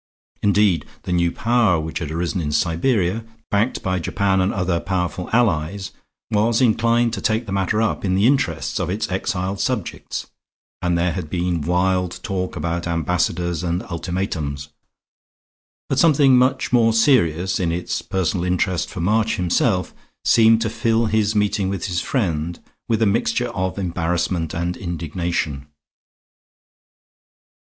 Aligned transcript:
Indeed, 0.41 0.85
the 1.03 1.11
new 1.11 1.31
Power 1.31 1.79
which 1.79 1.99
had 1.99 2.09
arisen 2.09 2.41
in 2.41 2.51
Siberia, 2.51 3.23
backed 3.51 3.83
by 3.83 3.99
Japan 3.99 4.41
and 4.41 4.51
other 4.51 4.79
powerful 4.79 5.29
allies, 5.31 5.91
was 6.31 6.59
inclined 6.59 7.13
to 7.13 7.21
take 7.21 7.45
the 7.45 7.51
matter 7.51 7.83
up 7.83 8.03
in 8.03 8.15
the 8.15 8.25
interests 8.25 8.79
of 8.79 8.89
its 8.89 9.11
exiled 9.11 9.59
subjects; 9.59 10.25
and 10.81 10.97
there 10.97 11.11
had 11.11 11.29
been 11.29 11.61
wild 11.61 12.19
talk 12.23 12.55
about 12.55 12.87
ambassadors 12.87 13.63
and 13.63 13.83
ultimatums. 13.91 14.69
But 15.87 15.99
something 15.99 16.35
much 16.35 16.73
more 16.73 16.93
serious, 16.93 17.59
in 17.59 17.71
its 17.71 18.01
personal 18.01 18.43
interest 18.43 18.89
for 18.89 19.01
March 19.01 19.35
himself, 19.35 19.93
seemed 20.25 20.61
to 20.63 20.69
fill 20.71 21.05
his 21.05 21.35
meeting 21.35 21.69
with 21.69 21.85
his 21.85 22.01
friend 22.01 22.59
with 22.89 23.03
a 23.03 23.05
mixture 23.05 23.49
of 23.49 23.77
embarrassment 23.77 24.55
and 24.55 24.75
indignation. 24.75 25.67